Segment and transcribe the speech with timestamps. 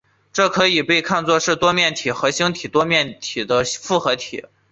[0.33, 4.45] 这可以被看作是多面体和星形多面体的复合体。